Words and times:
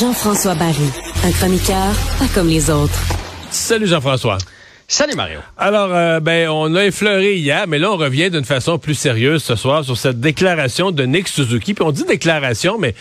Jean-François 0.00 0.54
Barry, 0.54 0.74
un 1.24 1.30
chroniqueur 1.30 1.76
pas 2.18 2.26
comme 2.32 2.48
les 2.48 2.70
autres. 2.70 2.98
Salut 3.50 3.86
Jean-François. 3.86 4.38
Salut 4.88 5.14
Mario. 5.14 5.40
Alors, 5.58 5.90
euh, 5.92 6.20
ben, 6.20 6.48
on 6.48 6.74
a 6.74 6.86
effleuré 6.86 7.34
hier, 7.34 7.66
mais 7.68 7.78
là, 7.78 7.92
on 7.92 7.98
revient 7.98 8.30
d'une 8.30 8.44
façon 8.44 8.78
plus 8.78 8.94
sérieuse 8.94 9.42
ce 9.42 9.56
soir 9.56 9.84
sur 9.84 9.98
cette 9.98 10.20
déclaration 10.20 10.90
de 10.90 11.04
Nick 11.04 11.28
Suzuki. 11.28 11.74
Puis 11.74 11.84
on 11.84 11.92
dit 11.92 12.04
déclaration, 12.04 12.78
mais 12.78 12.94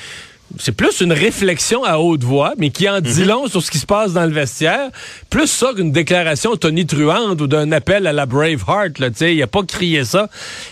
c'est 0.60 0.72
plus 0.72 1.02
une 1.02 1.14
réflexion 1.14 1.84
à 1.84 1.98
haute 1.98 2.24
voix, 2.24 2.54
mais 2.58 2.70
qui 2.70 2.88
en 2.88 3.02
dit 3.02 3.22
mhm. 3.22 3.28
long 3.28 3.48
sur 3.48 3.62
ce 3.62 3.72
qui 3.72 3.80
se 3.80 3.86
passe 3.86 4.14
dans 4.14 4.26
le 4.26 4.32
vestiaire. 4.32 4.90
Plus 5.30 5.48
ça 5.48 5.72
qu'une 5.76 5.92
déclaration 5.92 6.56
tonitruante 6.56 7.42
ou 7.42 7.48
d'un 7.48 7.72
appel 7.72 8.06
à 8.08 8.14
la 8.14 8.26
Braveheart. 8.26 9.00
Là, 9.00 9.10
il 9.22 9.42
a 9.42 9.48
pas 9.48 9.64
crié 9.64 10.06
ça. 10.06 10.30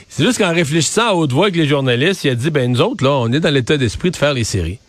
C'est 0.10 0.24
juste 0.24 0.38
qu'en 0.38 0.54
réfléchissant 0.54 1.10
à 1.10 1.14
haute 1.14 1.32
voix 1.32 1.46
avec 1.46 1.56
les 1.56 1.68
journalistes, 1.68 2.24
il 2.24 2.30
a 2.30 2.36
dit, 2.36 2.50
ben 2.52 2.72
nous 2.72 2.82
autres, 2.82 3.04
là, 3.04 3.12
on 3.12 3.32
est 3.32 3.40
dans 3.40 3.50
l'état 3.50 3.78
d'esprit 3.78 4.12
de 4.12 4.16
faire 4.16 4.34
les 4.34 4.44
séries. 4.44 4.80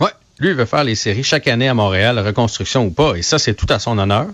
Ouais, 0.00 0.10
lui, 0.38 0.50
il 0.50 0.54
veut 0.54 0.64
faire 0.64 0.84
les 0.84 0.94
séries 0.94 1.24
chaque 1.24 1.48
année 1.48 1.68
à 1.68 1.74
Montréal, 1.74 2.18
reconstruction 2.18 2.86
ou 2.86 2.90
pas. 2.90 3.14
Et 3.16 3.22
ça, 3.22 3.38
c'est 3.38 3.54
tout 3.54 3.66
à 3.68 3.78
son 3.78 3.98
honneur. 3.98 4.26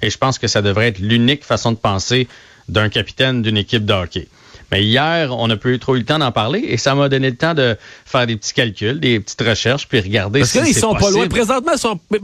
Et 0.00 0.10
je 0.10 0.18
pense 0.18 0.38
que 0.38 0.46
ça 0.46 0.62
devrait 0.62 0.88
être 0.88 0.98
l'unique 0.98 1.44
façon 1.44 1.72
de 1.72 1.76
penser 1.76 2.28
d'un 2.68 2.88
capitaine 2.88 3.42
d'une 3.42 3.56
équipe 3.56 3.84
de 3.84 3.92
hockey. 3.92 4.28
Mais 4.70 4.84
hier, 4.84 5.34
on 5.36 5.48
n'a 5.48 5.56
pas 5.56 5.70
eu 5.70 5.78
trop 5.78 5.96
eu 5.96 6.00
le 6.00 6.04
temps 6.04 6.18
d'en 6.18 6.32
parler 6.32 6.60
et 6.68 6.76
ça 6.76 6.94
m'a 6.94 7.08
donné 7.08 7.30
le 7.30 7.36
temps 7.36 7.54
de 7.54 7.76
faire 8.04 8.26
des 8.26 8.36
petits 8.36 8.52
calculs, 8.52 9.00
des 9.00 9.18
petites 9.18 9.40
recherches, 9.40 9.88
puis 9.88 10.00
regarder 10.00 10.40
Parce 10.40 10.50
si 10.50 10.58
que 10.58 10.64
là, 10.64 10.68
ils 10.68 10.74
sont 10.74 10.94
pas 10.94 11.10
loin. 11.10 11.26
Présentement, 11.26 11.72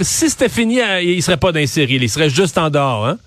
si 0.02 0.28
c'était 0.28 0.48
fini, 0.48 0.80
euh, 0.80 1.00
ils 1.00 1.22
seraient 1.22 1.38
pas 1.38 1.52
dans 1.52 1.58
les 1.58 1.66
séries. 1.66 1.98
Ils 2.00 2.10
seraient 2.10 2.30
juste 2.30 2.58
en 2.58 2.68
dehors, 2.68 3.06
hein? 3.06 3.18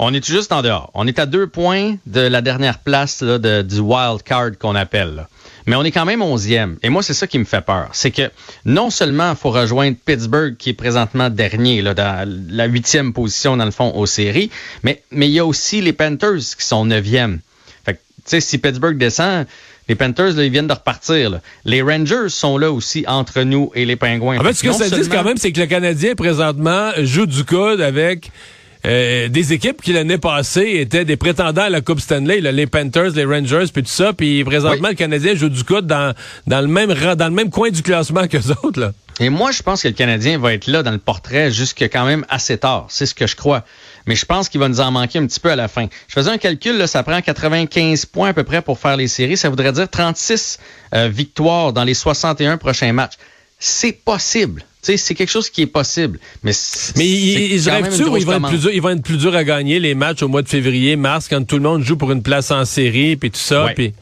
On 0.00 0.14
est 0.14 0.24
juste 0.24 0.52
en 0.52 0.62
dehors. 0.62 0.90
On 0.94 1.08
est 1.08 1.18
à 1.18 1.26
deux 1.26 1.48
points 1.48 1.96
de 2.06 2.20
la 2.20 2.40
dernière 2.40 2.78
place 2.78 3.20
là, 3.20 3.38
du 3.38 3.80
wild 3.80 4.22
card 4.22 4.52
qu'on 4.58 4.76
appelle. 4.76 5.26
Mais 5.66 5.74
on 5.74 5.82
est 5.82 5.90
quand 5.90 6.04
même 6.04 6.22
onzième. 6.22 6.78
Et 6.84 6.88
moi, 6.88 7.02
c'est 7.02 7.14
ça 7.14 7.26
qui 7.26 7.38
me 7.38 7.44
fait 7.44 7.60
peur. 7.60 7.88
C'est 7.92 8.12
que 8.12 8.30
non 8.64 8.90
seulement 8.90 9.30
il 9.30 9.36
faut 9.36 9.50
rejoindre 9.50 9.96
Pittsburgh, 10.02 10.56
qui 10.56 10.70
est 10.70 10.74
présentement 10.74 11.30
dernier, 11.30 11.82
là, 11.82 11.94
dans 11.94 12.28
la 12.48 12.66
huitième 12.66 13.12
position, 13.12 13.56
dans 13.56 13.64
le 13.64 13.72
fond, 13.72 13.92
aux 13.94 14.06
séries, 14.06 14.50
mais, 14.84 15.02
mais 15.10 15.26
il 15.26 15.32
y 15.32 15.40
a 15.40 15.44
aussi 15.44 15.80
les 15.80 15.92
Panthers 15.92 16.38
qui 16.56 16.64
sont 16.64 16.84
neuvième. 16.84 17.40
Sais, 18.28 18.40
si 18.40 18.58
Pittsburgh 18.58 18.98
descend, 18.98 19.46
les 19.88 19.94
Panthers, 19.94 20.34
là, 20.34 20.44
ils 20.44 20.52
viennent 20.52 20.66
de 20.66 20.72
repartir. 20.72 21.40
Les 21.64 21.80
Rangers 21.80 22.28
sont 22.28 22.58
là 22.58 22.70
aussi 22.70 23.04
entre 23.08 23.42
nous 23.42 23.70
et 23.74 23.86
les 23.86 23.96
Pingouins. 23.96 24.38
En 24.38 24.44
fait, 24.44 24.52
ce 24.52 24.62
que 24.62 24.72
ça 24.72 24.90
dit 24.90 25.08
quand 25.08 25.24
même, 25.24 25.38
c'est 25.38 25.50
que 25.50 25.60
le 25.60 25.66
Canadien, 25.66 26.14
présentement, 26.14 26.90
joue 26.98 27.26
du 27.26 27.44
coude 27.44 27.80
avec 27.80 28.30
euh, 28.86 29.28
des 29.28 29.52
équipes 29.52 29.82
qui 29.82 29.92
l'année 29.92 30.18
passée 30.18 30.76
étaient 30.76 31.04
des 31.04 31.16
prétendants 31.16 31.62
à 31.62 31.70
la 31.70 31.80
Coupe 31.80 32.00
Stanley, 32.00 32.40
les 32.40 32.66
Panthers, 32.66 33.10
les 33.10 33.24
Rangers, 33.24 33.66
puis 33.72 33.82
tout 33.82 33.90
ça, 33.90 34.12
puis 34.12 34.44
présentement 34.44 34.88
le 34.88 34.94
Canadien 34.94 35.34
joue 35.34 35.48
du 35.48 35.64
coup 35.64 35.80
dans, 35.80 36.14
dans 36.46 36.60
le 36.60 36.68
même 36.68 36.94
dans 37.16 37.28
le 37.28 37.34
même 37.34 37.50
coin 37.50 37.70
du 37.70 37.82
classement 37.82 38.26
que 38.28 38.36
les 38.36 38.50
autres. 38.50 38.80
Là. 38.80 38.92
Et 39.20 39.30
moi, 39.30 39.50
je 39.50 39.62
pense 39.62 39.82
que 39.82 39.88
le 39.88 39.94
Canadien 39.94 40.38
va 40.38 40.54
être 40.54 40.68
là 40.68 40.84
dans 40.84 40.92
le 40.92 40.98
portrait 40.98 41.50
jusque 41.50 41.82
quand 41.82 42.04
même 42.04 42.24
assez 42.28 42.56
tard. 42.56 42.86
C'est 42.88 43.04
ce 43.04 43.14
que 43.14 43.26
je 43.26 43.34
crois. 43.34 43.64
Mais 44.06 44.14
je 44.14 44.24
pense 44.24 44.48
qu'il 44.48 44.60
va 44.60 44.68
nous 44.68 44.80
en 44.80 44.92
manquer 44.92 45.18
un 45.18 45.26
petit 45.26 45.40
peu 45.40 45.50
à 45.50 45.56
la 45.56 45.66
fin. 45.66 45.88
Je 46.06 46.12
faisais 46.12 46.30
un 46.30 46.38
calcul, 46.38 46.78
là, 46.78 46.86
ça 46.86 47.02
prend 47.02 47.20
95 47.20 48.06
points 48.06 48.28
à 48.28 48.32
peu 48.32 48.44
près 48.44 48.62
pour 48.62 48.78
faire 48.78 48.96
les 48.96 49.08
séries. 49.08 49.36
Ça 49.36 49.48
voudrait 49.48 49.72
dire 49.72 49.88
36 49.90 50.58
euh, 50.94 51.08
victoires 51.08 51.72
dans 51.72 51.82
les 51.82 51.94
61 51.94 52.58
prochains 52.58 52.92
matchs. 52.92 53.14
C'est 53.58 53.92
possible 53.92 54.62
c'est 54.96 55.14
quelque 55.14 55.30
chose 55.30 55.50
qui 55.50 55.62
est 55.62 55.66
possible. 55.66 56.18
Mais, 56.42 56.52
mais 56.96 57.06
ils 57.06 57.68
rêvent 57.68 57.94
sûr 57.94 58.16
ils 58.16 58.24
vont, 58.24 58.32
être 58.32 58.48
plus 58.48 58.58
dur, 58.58 58.70
ils 58.72 58.82
vont 58.82 58.90
être 58.90 59.02
plus 59.02 59.18
durs 59.18 59.34
à 59.34 59.44
gagner 59.44 59.80
les 59.80 59.94
matchs 59.94 60.22
au 60.22 60.28
mois 60.28 60.42
de 60.42 60.48
février, 60.48 60.96
mars, 60.96 61.28
quand 61.28 61.44
tout 61.46 61.56
le 61.56 61.62
monde 61.62 61.82
joue 61.82 61.96
pour 61.96 62.12
une 62.12 62.22
place 62.22 62.50
en 62.50 62.64
série, 62.64 63.16
puis 63.16 63.30
tout 63.30 63.38
ça. 63.38 63.68
Puis... 63.74 63.92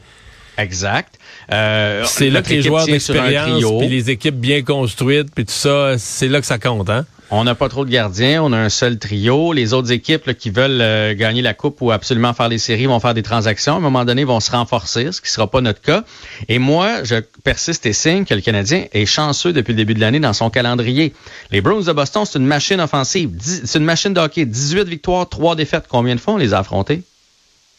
Exact. 0.57 1.19
Euh, 1.51 2.03
c'est 2.05 2.29
là 2.29 2.41
que 2.41 2.49
les 2.49 2.61
joueurs 2.61 2.85
d'expérience, 2.85 3.63
puis 3.79 3.87
les 3.87 4.09
équipes 4.09 4.35
bien 4.35 4.63
construites, 4.63 5.33
puis 5.33 5.45
tout 5.45 5.51
ça, 5.51 5.95
c'est 5.97 6.27
là 6.27 6.41
que 6.41 6.47
ça 6.47 6.57
compte, 6.57 6.89
hein? 6.89 7.05
On 7.29 7.43
n'a 7.43 7.55
pas 7.55 7.67
trop 7.67 7.83
de 7.83 7.89
gardiens, 7.89 8.41
on 8.41 8.53
a 8.53 8.57
un 8.57 8.69
seul 8.69 8.97
trio. 8.97 9.51
Les 9.51 9.73
autres 9.73 9.91
équipes 9.91 10.33
qui 10.37 10.49
veulent 10.49 10.79
euh, 10.79 11.13
gagner 11.13 11.41
la 11.41 11.53
coupe 11.53 11.81
ou 11.81 11.91
absolument 11.91 12.33
faire 12.33 12.47
les 12.47 12.57
séries 12.57 12.85
vont 12.85 13.01
faire 13.01 13.13
des 13.13 13.23
transactions. 13.23 13.73
À 13.73 13.77
un 13.77 13.81
moment 13.81 14.05
donné, 14.05 14.23
vont 14.23 14.39
se 14.39 14.51
renforcer, 14.51 15.11
ce 15.11 15.19
qui 15.19 15.27
ne 15.27 15.31
sera 15.31 15.47
pas 15.47 15.59
notre 15.59 15.81
cas. 15.81 16.05
Et 16.47 16.57
moi, 16.57 17.03
je 17.03 17.15
persiste 17.43 17.85
et 17.85 17.91
signe 17.91 18.23
que 18.23 18.33
le 18.33 18.39
Canadien 18.39 18.85
est 18.93 19.05
chanceux 19.05 19.51
depuis 19.51 19.73
le 19.73 19.77
début 19.77 19.93
de 19.93 19.99
l'année 19.99 20.21
dans 20.21 20.31
son 20.31 20.49
calendrier. 20.49 21.13
Les 21.51 21.59
Bruins 21.59 21.81
de 21.81 21.91
Boston, 21.91 22.23
c'est 22.25 22.39
une 22.39 22.45
machine 22.45 22.79
offensive. 22.79 23.31
C'est 23.41 23.77
une 23.77 23.85
machine 23.85 24.13
de 24.13 24.21
hockey. 24.21 24.45
18 24.45 24.87
victoires, 24.87 25.27
3 25.27 25.55
défaites. 25.55 25.85
Combien 25.89 26.15
de 26.15 26.21
fois 26.21 26.35
on 26.35 26.37
les 26.37 26.53
a 26.53 26.59
affrontés? 26.59 27.03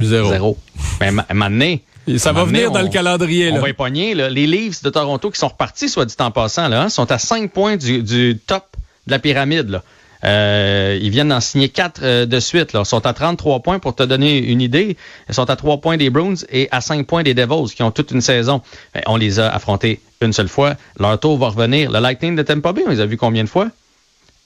Zéro. 0.01 0.31
Zéro. 0.31 0.59
Ben, 1.01 1.25
maintenant, 1.33 1.77
ça 2.17 2.33
va 2.33 2.45
venir 2.45 2.71
dans 2.71 2.83
le 2.83 2.89
calendrier. 2.89 3.51
On 3.53 3.61
va 3.61 3.69
y 3.71 4.15
Les 4.15 4.47
Leafs 4.47 4.83
de 4.83 4.91
Toronto 4.91 5.31
qui 5.31 5.39
sont 5.39 5.49
repartis, 5.49 5.89
soit 5.89 6.05
dit 6.05 6.15
en 6.19 6.31
passant, 6.31 6.69
là, 6.69 6.83
hein, 6.83 6.89
sont 6.89 7.11
à 7.11 7.19
5 7.19 7.51
points 7.51 7.77
du, 7.77 8.03
du 8.03 8.39
top 8.47 8.68
de 9.09 9.13
la 9.13 9.19
pyramide. 9.19 9.71
Là. 9.71 9.83
Euh, 10.25 10.99
ils 11.01 11.11
viennent 11.11 11.29
d'en 11.29 11.41
signer 11.41 11.69
quatre 11.69 12.01
euh, 12.03 12.27
de 12.27 12.41
suite. 12.41 12.73
Là. 12.73 12.81
Ils 12.85 12.89
sont 12.89 13.07
à 13.07 13.13
33 13.13 13.61
points 13.61 13.79
pour 13.79 13.95
te 13.95 14.03
donner 14.03 14.39
une 14.39 14.61
idée. 14.61 14.97
Ils 15.29 15.35
sont 15.35 15.49
à 15.49 15.57
3 15.57 15.79
points 15.79 15.97
des 15.97 16.11
Bruins 16.11 16.35
et 16.51 16.69
à 16.71 16.81
5 16.81 17.07
points 17.07 17.23
des 17.23 17.35
Devils 17.35 17.75
qui 17.75 17.83
ont 17.83 17.91
toute 17.91 18.11
une 18.11 18.21
saison. 18.21 18.63
Ben, 18.95 19.03
on 19.07 19.17
les 19.17 19.41
a 19.41 19.49
affrontés 19.49 20.01
une 20.21 20.33
seule 20.33 20.49
fois. 20.49 20.75
Leur 20.99 21.19
tour 21.19 21.39
va 21.39 21.49
revenir. 21.49 21.91
Le 21.91 22.01
Lightning 22.01 22.37
de 22.37 22.43
Tampa 22.43 22.73
Bay, 22.73 22.83
on 22.87 22.91
les 22.91 23.01
a 23.01 23.07
vus 23.07 23.17
combien 23.17 23.45
de 23.45 23.49
fois? 23.49 23.69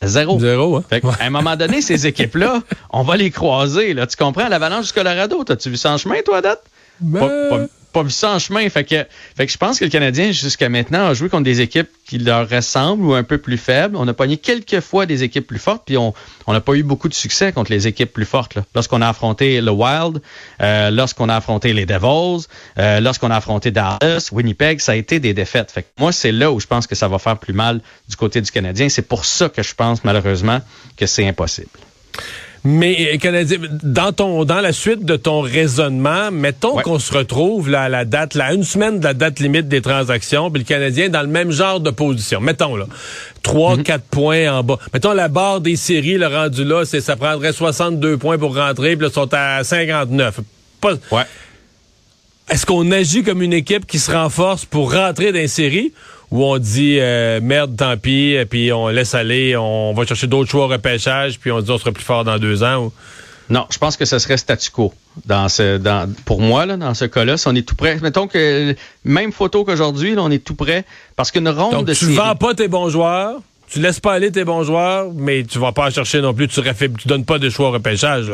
Zéro. 0.02 0.38
Zéro, 0.40 0.76
hein? 0.76 0.84
À 1.20 1.24
un 1.24 1.30
moment 1.30 1.56
donné, 1.56 1.80
ces 1.82 2.06
équipes-là, 2.06 2.60
on 2.90 3.02
va 3.02 3.16
les 3.16 3.30
croiser. 3.30 3.94
Là. 3.94 4.06
Tu 4.06 4.16
comprends? 4.16 4.48
L'Avalanche 4.48 4.86
du 4.88 4.92
Colorado, 4.92 5.44
t'as-tu 5.44 5.70
vu 5.70 5.76
ça 5.76 5.92
en 5.92 5.96
chemin, 5.96 6.16
toi, 6.24 6.40
date? 6.40 6.62
Ben 7.00 7.20
pas 7.20 7.66
vu 8.00 8.10
ça 8.10 8.30
en 8.30 8.38
chemin. 8.38 8.66
Fait 8.70 8.84
que, 8.84 9.04
fait 9.36 9.46
que 9.46 9.52
je 9.52 9.58
pense 9.58 9.78
que 9.78 9.84
le 9.84 9.90
Canadien, 9.90 10.32
jusqu'à 10.32 10.70
maintenant, 10.70 11.06
a 11.06 11.14
joué 11.14 11.28
contre 11.28 11.44
des 11.44 11.60
équipes 11.60 11.88
qui 12.06 12.18
leur 12.18 12.48
ressemblent 12.48 13.04
ou 13.04 13.14
un 13.14 13.22
peu 13.22 13.38
plus 13.38 13.58
faibles. 13.58 13.96
On 13.96 14.08
a 14.08 14.14
pogné 14.14 14.38
quelques 14.38 14.80
fois 14.80 15.04
des 15.04 15.22
équipes 15.22 15.46
plus 15.46 15.58
fortes, 15.58 15.82
puis 15.84 15.96
on 15.98 16.14
n'a 16.48 16.60
pas 16.60 16.74
eu 16.74 16.82
beaucoup 16.82 17.08
de 17.08 17.14
succès 17.14 17.52
contre 17.52 17.70
les 17.70 17.86
équipes 17.86 18.12
plus 18.12 18.24
fortes. 18.24 18.56
Lorsqu'on 18.74 19.02
a 19.02 19.08
affronté 19.08 19.60
le 19.60 19.70
Wild, 19.70 20.22
euh, 20.62 20.90
lorsqu'on 20.90 21.28
a 21.28 21.36
affronté 21.36 21.72
les 21.72 21.86
Devils, 21.86 22.46
euh, 22.78 23.00
lorsqu'on 23.00 23.30
a 23.30 23.36
affronté 23.36 23.70
Dallas, 23.70 24.30
Winnipeg, 24.32 24.80
ça 24.80 24.92
a 24.92 24.94
été 24.94 25.20
des 25.20 25.34
défaites. 25.34 25.70
Fait 25.70 25.82
que 25.82 25.88
moi, 25.98 26.12
c'est 26.12 26.32
là 26.32 26.50
où 26.50 26.60
je 26.60 26.66
pense 26.66 26.86
que 26.86 26.94
ça 26.94 27.08
va 27.08 27.18
faire 27.18 27.38
plus 27.38 27.52
mal 27.52 27.80
du 28.08 28.16
côté 28.16 28.40
du 28.40 28.50
Canadien. 28.50 28.88
C'est 28.88 29.02
pour 29.02 29.24
ça 29.24 29.48
que 29.48 29.62
je 29.62 29.74
pense, 29.74 30.04
malheureusement, 30.04 30.60
que 30.96 31.06
c'est 31.06 31.26
impossible. 31.26 31.70
Mais 32.64 33.18
Canadien, 33.18 33.58
dans 33.82 34.12
ton 34.12 34.44
dans 34.44 34.60
la 34.60 34.72
suite 34.72 35.04
de 35.04 35.16
ton 35.16 35.40
raisonnement, 35.40 36.30
mettons 36.30 36.76
qu'on 36.76 37.00
se 37.00 37.12
retrouve 37.12 37.68
là, 37.68 37.82
à 37.82 37.88
la 37.88 38.04
date, 38.04 38.34
là, 38.34 38.54
une 38.54 38.62
semaine 38.62 39.00
de 39.00 39.04
la 39.04 39.14
date 39.14 39.40
limite 39.40 39.66
des 39.66 39.82
transactions, 39.82 40.48
puis 40.48 40.62
le 40.62 40.66
Canadien 40.66 41.08
dans 41.08 41.22
le 41.22 41.28
même 41.28 41.50
genre 41.50 41.80
de 41.80 41.90
position. 41.90 42.40
Mettons 42.40 42.76
là, 42.76 42.86
3 43.42 43.78
mhm. 43.78 43.82
quatre 43.82 44.04
points 44.04 44.52
en 44.52 44.62
bas. 44.62 44.78
Mettons 44.94 45.12
la 45.12 45.26
barre 45.26 45.60
des 45.60 45.74
séries, 45.74 46.18
le 46.18 46.28
rendu 46.28 46.64
là, 46.64 46.84
c'est 46.84 47.00
ça 47.00 47.16
prendrait 47.16 47.52
62 47.52 48.16
points 48.16 48.38
pour 48.38 48.54
rentrer, 48.54 48.94
puis 48.96 49.06
là, 49.06 49.08
ils 49.10 49.14
sont 49.14 49.34
à 49.34 49.64
59. 49.64 50.40
Pas, 50.80 50.92
ouais. 51.10 51.22
Est-ce 52.48 52.64
qu'on 52.64 52.90
agit 52.92 53.24
comme 53.24 53.42
une 53.42 53.52
équipe 53.52 53.86
qui 53.86 53.98
se 53.98 54.10
renforce 54.10 54.66
pour 54.66 54.92
rentrer 54.92 55.32
dans 55.32 55.38
les 55.38 55.48
séries 55.48 55.92
ou 56.32 56.42
on 56.44 56.58
dit 56.58 56.96
euh, 56.98 57.40
merde, 57.42 57.76
tant 57.76 57.96
pis, 57.96 58.36
puis 58.50 58.72
on 58.72 58.88
laisse 58.88 59.14
aller, 59.14 59.54
on 59.56 59.92
va 59.92 60.06
chercher 60.06 60.26
d'autres 60.26 60.50
choix 60.50 60.64
au 60.64 60.68
repêchage, 60.68 61.38
puis 61.38 61.52
on 61.52 61.60
dit 61.60 61.70
on 61.70 61.78
sera 61.78 61.92
plus 61.92 62.02
fort 62.02 62.24
dans 62.24 62.38
deux 62.38 62.64
ans? 62.64 62.90
Non, 63.50 63.66
je 63.70 63.76
pense 63.76 63.98
que 63.98 64.06
ce 64.06 64.18
serait 64.18 64.38
statu 64.38 64.70
quo. 64.70 64.94
Dans 65.26 65.50
ce, 65.50 65.76
dans, 65.76 66.10
pour 66.24 66.40
moi, 66.40 66.64
là, 66.64 66.78
dans 66.78 66.94
ce 66.94 67.04
cas-là, 67.04 67.36
si 67.36 67.46
on 67.48 67.54
est 67.54 67.68
tout 67.68 67.74
prêt. 67.74 67.98
Mettons 68.00 68.26
que 68.26 68.74
même 69.04 69.30
photo 69.30 69.64
qu'aujourd'hui, 69.64 70.14
on 70.16 70.30
est 70.30 70.42
tout 70.42 70.54
prêt. 70.54 70.86
Parce 71.16 71.30
qu'une 71.30 71.50
ronde 71.50 71.72
Donc, 71.72 71.86
de 71.86 71.92
tu 71.92 72.06
ne 72.06 72.14
vends 72.14 72.34
pas 72.34 72.54
tes 72.54 72.68
bons 72.68 72.88
joueurs, 72.88 73.42
tu 73.68 73.80
laisses 73.80 74.00
pas 74.00 74.14
aller 74.14 74.32
tes 74.32 74.44
bons 74.44 74.62
joueurs, 74.62 75.12
mais 75.14 75.44
tu 75.44 75.58
vas 75.58 75.72
pas 75.72 75.90
chercher 75.90 76.22
non 76.22 76.32
plus, 76.32 76.48
tu, 76.48 76.62
tu 76.62 77.08
donnes 77.08 77.26
pas 77.26 77.38
de 77.38 77.50
choix 77.50 77.68
au 77.68 77.72
repêchage. 77.72 78.32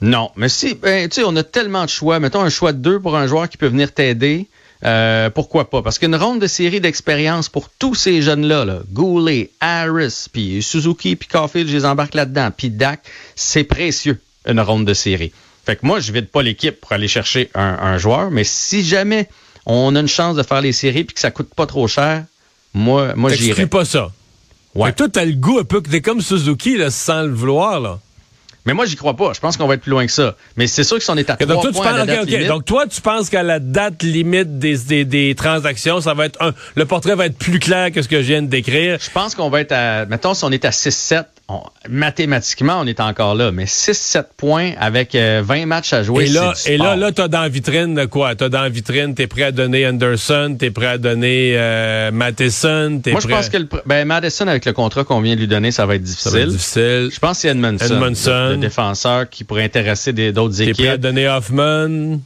Non, 0.00 0.30
mais 0.34 0.48
si, 0.48 0.74
ben, 0.74 1.08
tu 1.08 1.16
sais, 1.16 1.22
on 1.24 1.36
a 1.36 1.44
tellement 1.44 1.84
de 1.84 1.90
choix. 1.90 2.18
Mettons 2.18 2.40
un 2.40 2.50
choix 2.50 2.72
de 2.72 2.78
deux 2.78 2.98
pour 2.98 3.16
un 3.16 3.28
joueur 3.28 3.48
qui 3.48 3.56
peut 3.56 3.68
venir 3.68 3.92
t'aider. 3.92 4.48
Euh, 4.84 5.28
pourquoi 5.30 5.68
pas? 5.68 5.82
Parce 5.82 5.98
qu'une 5.98 6.16
ronde 6.16 6.40
de 6.40 6.46
série 6.46 6.80
d'expérience 6.80 7.48
pour 7.48 7.68
tous 7.68 7.94
ces 7.94 8.22
jeunes-là, 8.22 8.64
là, 8.64 8.80
Goulet, 8.90 9.50
Harris, 9.60 10.26
puis 10.32 10.62
Suzuki, 10.62 11.16
puis 11.16 11.28
Caulfield, 11.28 11.68
je 11.68 11.76
les 11.76 11.84
embarque 11.84 12.14
là-dedans, 12.14 12.50
puis 12.56 12.70
Dak, 12.70 13.02
c'est 13.36 13.64
précieux. 13.64 14.18
une 14.46 14.60
ronde 14.60 14.86
de 14.86 14.94
série. 14.94 15.32
Fait 15.66 15.76
que 15.76 15.84
moi, 15.84 16.00
je 16.00 16.12
vide 16.12 16.28
pas 16.28 16.42
l'équipe 16.42 16.80
pour 16.80 16.92
aller 16.92 17.08
chercher 17.08 17.50
un, 17.54 17.98
joueur, 17.98 18.30
mais 18.30 18.44
si 18.44 18.82
jamais 18.82 19.28
on 19.66 19.94
a 19.94 20.00
une 20.00 20.08
chance 20.08 20.34
de 20.36 20.42
faire 20.42 20.62
les 20.62 20.72
séries 20.72 21.04
puis 21.04 21.14
que 21.14 21.20
ça 21.20 21.30
coûte 21.30 21.52
pas 21.54 21.66
trop 21.66 21.86
cher, 21.86 22.24
moi, 22.72 23.14
moi 23.14 23.32
j'irai. 23.34 23.66
pas 23.66 23.84
ça. 23.84 24.10
Ouais. 24.74 24.92
Toi, 24.92 25.08
t'as 25.08 25.24
le 25.24 25.32
goût 25.32 25.58
un 25.58 25.64
peu 25.64 25.80
que 25.82 25.90
t'es 25.90 26.00
comme 26.00 26.22
Suzuki, 26.22 26.78
là, 26.78 26.90
sans 26.90 27.22
le 27.22 27.32
vouloir, 27.32 27.80
là. 27.80 28.00
Mais 28.66 28.74
moi, 28.74 28.84
j'y 28.84 28.96
crois 28.96 29.16
pas. 29.16 29.32
Je 29.32 29.40
pense 29.40 29.56
qu'on 29.56 29.66
va 29.66 29.74
être 29.74 29.80
plus 29.80 29.90
loin 29.90 30.04
que 30.04 30.12
ça. 30.12 30.34
Mais 30.56 30.66
c'est 30.66 30.84
sûr 30.84 30.98
que 30.98 31.02
si 31.02 31.10
on 31.10 31.16
est 31.16 31.30
à 31.30 31.36
donc, 31.36 31.72
points 31.72 31.86
à 31.86 31.98
la 31.98 32.06
date 32.06 32.26
limite... 32.26 32.46
Donc, 32.48 32.64
toi, 32.64 32.86
tu 32.86 33.00
penses 33.00 33.30
qu'à 33.30 33.42
la 33.42 33.58
date 33.58 34.02
limite 34.02 34.58
des, 34.58 34.76
des, 34.76 35.04
des, 35.04 35.34
transactions, 35.34 36.00
ça 36.00 36.14
va 36.14 36.26
être 36.26 36.40
un... 36.42 36.52
Le 36.74 36.84
portrait 36.84 37.14
va 37.14 37.26
être 37.26 37.38
plus 37.38 37.58
clair 37.58 37.90
que 37.90 38.02
ce 38.02 38.08
que 38.08 38.22
je 38.22 38.28
viens 38.28 38.42
de 38.42 38.48
décrire. 38.48 38.98
Je 39.00 39.10
pense 39.10 39.34
qu'on 39.34 39.48
va 39.48 39.60
être 39.60 39.72
à... 39.72 40.04
Mettons, 40.06 40.34
si 40.34 40.44
on 40.44 40.50
est 40.50 40.64
à 40.64 40.70
6-7, 40.70 41.24
mathématiquement, 41.88 42.80
on 42.80 42.86
est 42.86 43.00
encore 43.00 43.34
là, 43.34 43.52
mais 43.52 43.64
6-7 43.64 44.24
points 44.36 44.72
avec 44.78 45.14
20 45.14 45.18
euh, 45.18 45.66
matchs 45.66 45.92
à 45.92 46.02
jouer. 46.02 46.26
Et 46.26 46.28
là, 46.28 46.52
et 46.66 46.76
là, 46.76 46.96
là, 46.96 47.12
t'as 47.12 47.28
dans 47.28 47.40
la 47.40 47.48
vitrine 47.48 48.06
quoi? 48.08 48.34
T'as 48.34 48.48
dans 48.48 48.62
la 48.62 48.68
vitrine, 48.68 49.14
t'es 49.14 49.26
prêt 49.26 49.44
à 49.44 49.52
donner 49.52 49.86
Anderson, 49.86 50.56
t'es 50.58 50.70
prêt 50.70 50.86
à 50.86 50.98
donner 50.98 51.54
euh, 51.56 52.10
Matheson, 52.10 53.00
Moi, 53.06 53.20
je 53.20 53.28
pense 53.28 53.48
que 53.48 53.58
le, 53.58 53.68
ben, 53.86 54.04
Madison, 54.04 54.46
avec 54.46 54.64
le 54.64 54.72
contrat 54.72 55.04
qu'on 55.04 55.20
vient 55.20 55.34
de 55.34 55.40
lui 55.40 55.48
donner, 55.48 55.70
ça 55.70 55.86
va 55.86 55.96
être 55.96 56.02
difficile. 56.02 56.30
Ça 56.30 56.36
va 56.36 56.42
être 56.44 56.50
difficile. 56.50 57.10
Je 57.12 57.18
pense 57.18 57.38
que 57.38 57.42
c'est 57.42 57.48
Edmondson, 57.48 58.50
Le, 58.50 58.56
défenseur 58.56 59.28
qui 59.28 59.44
pourrait 59.44 59.64
intéresser 59.64 60.12
d'autres 60.32 60.60
équipes. 60.62 60.76
T'es 60.76 60.82
prêt 60.82 60.92
à 60.92 60.98
donner 60.98 61.28
Hoffman? 61.28 62.20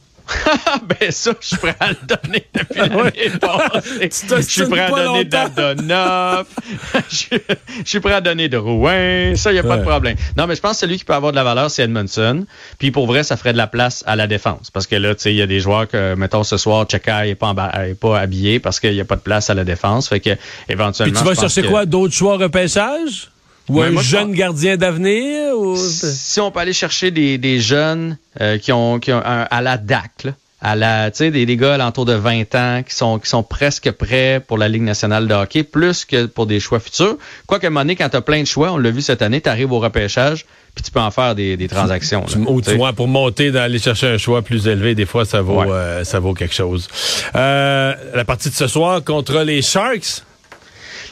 Ben 0.99 1.11
ça, 1.11 1.31
je 1.39 1.47
suis 1.47 1.57
prêt 1.57 1.75
à 1.79 1.89
le 1.89 1.97
donner 2.03 2.45
depuis 2.53 2.79
l'année 2.79 3.29
passée. 3.39 4.09
Je 4.11 4.41
suis 4.41 4.65
prêt 4.65 4.79
à 4.79 4.89
donner 4.89 5.25
d'Adonoff. 5.25 6.47
je, 7.09 7.37
suis 7.85 7.99
prêt 7.99 8.13
à 8.13 8.21
donner 8.21 8.49
de 8.49 8.57
Rouen. 8.57 9.35
Ça, 9.35 9.51
il 9.51 9.53
n'y 9.53 9.59
a 9.59 9.63
pas 9.63 9.77
de 9.77 9.83
problème. 9.83 10.15
Non, 10.37 10.47
mais 10.47 10.55
je 10.55 10.61
pense 10.61 10.73
que 10.73 10.77
celui 10.79 10.97
qui 10.97 11.05
peut 11.05 11.13
avoir 11.13 11.31
de 11.31 11.37
la 11.37 11.43
valeur, 11.43 11.69
c'est 11.69 11.83
Edmondson. 11.83 12.45
Puis 12.79 12.91
pour 12.91 13.05
vrai, 13.07 13.23
ça 13.23 13.37
ferait 13.37 13.53
de 13.53 13.57
la 13.57 13.67
place 13.67 14.03
à 14.07 14.15
la 14.15 14.27
défense. 14.27 14.71
Parce 14.71 14.87
que 14.87 14.95
là, 14.95 15.15
tu 15.15 15.21
sais, 15.21 15.33
il 15.33 15.37
y 15.37 15.41
a 15.41 15.47
des 15.47 15.59
joueurs 15.59 15.87
que, 15.87 16.15
mettons, 16.15 16.43
ce 16.43 16.57
soir, 16.57 16.85
Cheka 16.89 17.25
n'est 17.25 17.35
pas, 17.35 17.53
pas 17.53 18.19
habillé 18.19 18.59
parce 18.59 18.79
qu'il 18.79 18.93
n'y 18.93 19.01
a 19.01 19.05
pas 19.05 19.15
de 19.15 19.21
place 19.21 19.49
à 19.49 19.53
la 19.53 19.63
défense. 19.63 20.09
Fait 20.09 20.19
que, 20.19 20.31
éventuellement. 20.69 21.13
Puis 21.13 21.21
tu 21.21 21.35
vas 21.35 21.39
chercher 21.39 21.63
quoi? 21.63 21.85
D'autres 21.85 22.13
choix 22.13 22.37
repêchage? 22.37 23.29
Ou 23.69 23.81
un 23.81 23.99
jeune 24.01 24.33
gardien 24.33 24.77
d'avenir? 24.77 25.53
Si 25.75 26.39
on 26.39 26.51
peut 26.51 26.59
aller 26.59 26.73
chercher 26.73 27.11
des, 27.11 27.37
des 27.37 27.59
jeunes 27.59 28.17
euh, 28.39 28.57
qui 28.57 28.71
ont, 28.71 28.99
qui 28.99 29.11
ont 29.11 29.21
à 29.23 29.61
la 29.61 29.77
DAC, 29.77 30.27
à 30.65 30.75
la, 30.75 31.11
tu 31.11 31.17
sais, 31.17 31.31
des, 31.31 31.45
des, 31.45 31.57
gars 31.57 31.75
alentour 31.75 32.05
de 32.05 32.13
20 32.13 32.55
ans 32.55 32.81
qui 32.87 32.95
sont, 32.95 33.19
qui 33.19 33.29
sont 33.29 33.43
presque 33.43 33.91
prêts 33.91 34.41
pour 34.45 34.57
la 34.57 34.67
Ligue 34.67 34.81
nationale 34.81 35.27
de 35.27 35.33
hockey, 35.33 35.63
plus 35.63 36.05
que 36.05 36.25
pour 36.25 36.47
des 36.47 36.59
choix 36.59 36.79
futurs. 36.79 37.17
Quoique, 37.45 37.65
à 37.65 37.67
un 37.67 37.69
moment 37.69 37.81
donné, 37.81 37.95
quand 37.95 38.09
tu 38.09 38.17
as 38.17 38.21
plein 38.21 38.41
de 38.41 38.47
choix, 38.47 38.71
on 38.71 38.77
l'a 38.77 38.89
vu 38.89 39.01
cette 39.01 39.21
année, 39.21 39.41
tu 39.41 39.49
arrives 39.49 39.71
au 39.71 39.79
repêchage, 39.79 40.45
puis 40.73 40.83
tu 40.83 40.89
peux 40.89 40.99
en 40.99 41.11
faire 41.11 41.35
des, 41.35 41.55
des 41.55 41.67
transactions. 41.67 42.25
ou 42.47 42.61
tu 42.61 42.75
vois, 42.77 42.93
pour 42.93 43.07
monter, 43.07 43.51
d'aller 43.51 43.77
chercher 43.77 44.07
un 44.07 44.17
choix 44.17 44.41
plus 44.41 44.67
élevé, 44.67 44.95
des 44.95 45.05
fois, 45.05 45.23
ça 45.23 45.41
vaut, 45.41 45.61
euh, 45.61 46.03
ça 46.03 46.19
vaut 46.19 46.33
quelque 46.33 46.55
chose. 46.55 46.87
Euh, 47.35 47.93
la 48.15 48.25
partie 48.25 48.49
de 48.49 48.55
ce 48.55 48.67
soir 48.67 49.03
contre 49.03 49.41
les 49.41 49.61
Sharks. 49.61 50.23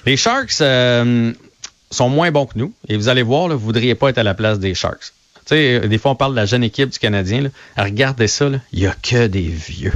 Les 0.06 0.18
Sharks, 0.18 0.62
euh, 0.62 1.32
sont 1.94 2.10
moins 2.10 2.31
bons 2.31 2.45
que 2.45 2.57
nous. 2.57 2.74
Et 2.90 2.98
vous 2.98 3.07
allez 3.07 3.24
voir, 3.24 3.48
vous 3.50 3.57
voudriez 3.57 3.95
pas 3.95 4.10
être 4.10 4.18
à 4.18 4.24
la 4.24 4.34
place 4.34 4.60
des 4.60 4.74
Sharks. 4.74 5.13
Tu 5.45 5.56
sais, 5.56 5.88
des 5.88 5.98
fois, 5.98 6.12
on 6.12 6.16
parle 6.16 6.31
de 6.31 6.38
la 6.38 6.45
jeune 6.45 6.63
équipe 6.63 6.90
du 6.90 7.00
Canadien. 7.00 7.50
Regardez 7.78 8.28
ça, 8.28 8.50
il 8.72 8.80
y 8.80 8.88
a 8.88 8.95
que 9.01 9.28
des 9.28 9.42
vieux. 9.42 9.94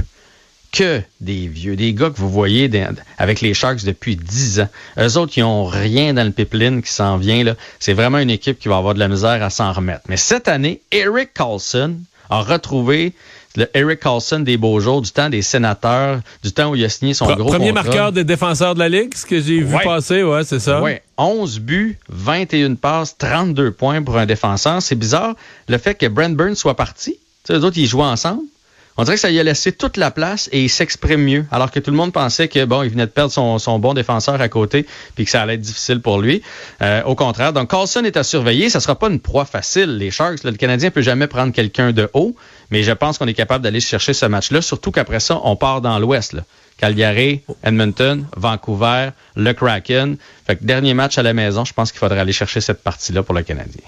Que 0.70 1.00
des 1.20 1.48
vieux. 1.48 1.76
Des 1.76 1.94
gars 1.94 2.10
que 2.10 2.18
vous 2.18 2.30
voyez 2.30 2.70
avec 3.16 3.40
les 3.40 3.54
Sharks 3.54 3.84
depuis 3.84 4.16
10 4.16 4.60
ans. 4.60 4.68
Eux 4.98 5.16
autres, 5.16 5.32
qui 5.32 5.42
ont 5.42 5.64
rien 5.64 6.12
dans 6.12 6.24
le 6.24 6.32
pipeline 6.32 6.82
qui 6.82 6.92
s'en 6.92 7.16
vient. 7.16 7.54
C'est 7.78 7.94
vraiment 7.94 8.18
une 8.18 8.30
équipe 8.30 8.58
qui 8.58 8.68
va 8.68 8.76
avoir 8.76 8.92
de 8.92 8.98
la 8.98 9.08
misère 9.08 9.42
à 9.42 9.48
s'en 9.48 9.72
remettre. 9.72 10.02
Mais 10.08 10.18
cette 10.18 10.48
année, 10.48 10.82
Eric 10.92 11.32
Carlson 11.32 11.96
a 12.28 12.42
retrouvé 12.42 13.14
le 13.58 13.68
Eric 13.74 14.00
Carlson 14.00 14.40
des 14.40 14.56
beaux 14.56 14.78
jours, 14.80 15.02
du 15.02 15.10
temps 15.10 15.28
des 15.28 15.42
sénateurs, 15.42 16.20
du 16.42 16.52
temps 16.52 16.70
où 16.70 16.76
il 16.76 16.84
a 16.84 16.88
signé 16.88 17.12
son 17.12 17.26
gros 17.26 17.50
Premier 17.50 17.68
contrat. 17.68 17.84
marqueur 17.84 18.12
des 18.12 18.24
défenseurs 18.24 18.74
de 18.74 18.78
la 18.78 18.88
Ligue, 18.88 19.14
ce 19.14 19.26
que 19.26 19.40
j'ai 19.40 19.60
vu 19.60 19.76
passer, 19.84 20.22
ouais, 20.22 20.44
c'est 20.44 20.60
ça. 20.60 20.80
Oui, 20.80 20.92
11 21.16 21.60
buts, 21.60 21.98
21 22.08 22.74
passes, 22.74 23.16
32 23.18 23.72
points 23.72 24.02
pour 24.02 24.16
un 24.16 24.26
défenseur. 24.26 24.80
C'est 24.80 24.94
bizarre 24.94 25.34
le 25.68 25.76
fait 25.78 25.94
que 25.94 26.06
Brent 26.06 26.34
Burns 26.34 26.54
soit 26.54 26.76
parti. 26.76 27.12
Tu 27.12 27.18
sais, 27.52 27.58
les 27.58 27.64
autres, 27.64 27.78
ils 27.78 27.86
jouaient 27.86 28.04
ensemble. 28.04 28.42
On 29.00 29.04
dirait 29.04 29.14
que 29.14 29.20
ça 29.20 29.30
lui 29.30 29.38
a 29.38 29.44
laissé 29.44 29.70
toute 29.70 29.96
la 29.96 30.10
place 30.10 30.48
et 30.50 30.64
il 30.64 30.68
s'exprime 30.68 31.22
mieux. 31.22 31.46
Alors 31.52 31.70
que 31.70 31.78
tout 31.78 31.92
le 31.92 31.96
monde 31.96 32.12
pensait 32.12 32.48
que 32.48 32.64
bon, 32.64 32.82
il 32.82 32.90
venait 32.90 33.06
de 33.06 33.12
perdre 33.12 33.30
son, 33.30 33.78
bon 33.78 33.94
défenseur 33.94 34.40
à 34.40 34.48
côté 34.48 34.86
puis 35.14 35.24
que 35.24 35.30
ça 35.30 35.40
allait 35.40 35.54
être 35.54 35.60
difficile 35.60 36.00
pour 36.00 36.20
lui. 36.20 36.42
Euh, 36.82 37.04
au 37.04 37.14
contraire. 37.14 37.52
Donc 37.52 37.70
Carlson 37.70 38.02
est 38.02 38.16
à 38.16 38.24
surveiller. 38.24 38.68
Ça 38.70 38.80
sera 38.80 38.98
pas 38.98 39.08
une 39.08 39.20
proie 39.20 39.44
facile. 39.44 39.98
Les 39.98 40.10
Sharks, 40.10 40.42
le 40.42 40.50
Canadien 40.50 40.90
peut 40.90 41.00
jamais 41.00 41.28
prendre 41.28 41.52
quelqu'un 41.52 41.92
de 41.92 42.10
haut, 42.12 42.34
mais 42.72 42.82
je 42.82 42.90
pense 42.90 43.18
qu'on 43.18 43.28
est 43.28 43.34
capable 43.34 43.62
d'aller 43.62 43.78
chercher 43.78 44.14
ce 44.14 44.26
match-là. 44.26 44.62
Surtout 44.62 44.90
qu'après 44.90 45.20
ça, 45.20 45.40
on 45.44 45.54
part 45.54 45.80
dans 45.80 46.00
l'Ouest. 46.00 46.34
Calgary, 46.76 47.42
Edmonton, 47.62 48.26
Vancouver, 48.36 49.10
le 49.36 49.52
Kraken. 49.52 50.16
Fait 50.44 50.56
que 50.56 50.64
dernier 50.64 50.94
match 50.94 51.18
à 51.18 51.22
la 51.22 51.34
maison, 51.34 51.64
je 51.64 51.72
pense 51.72 51.92
qu'il 51.92 52.00
faudrait 52.00 52.18
aller 52.18 52.32
chercher 52.32 52.60
cette 52.60 52.82
partie-là 52.82 53.22
pour 53.22 53.34
le 53.36 53.42
Canadien 53.42 53.82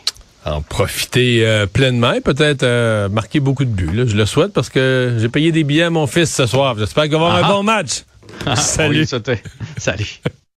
en 0.44 0.62
profiter 0.62 1.46
euh, 1.46 1.66
pleinement 1.66 2.12
et 2.12 2.20
peut-être 2.20 2.62
euh, 2.62 3.08
marquer 3.08 3.40
beaucoup 3.40 3.64
de 3.64 3.70
buts. 3.70 3.90
Je 4.06 4.16
le 4.16 4.26
souhaite 4.26 4.52
parce 4.52 4.68
que 4.68 5.16
j'ai 5.18 5.28
payé 5.28 5.52
des 5.52 5.64
billets 5.64 5.84
à 5.84 5.90
mon 5.90 6.06
fils 6.06 6.34
ce 6.34 6.46
soir. 6.46 6.76
J'espère 6.78 7.04
qu'il 7.04 7.12
va 7.12 7.18
avoir 7.18 7.36
un 7.36 7.42
ah. 7.44 7.52
bon 7.52 7.62
match. 7.62 8.04
Salut. 8.56 9.06
Salut. 9.76 10.20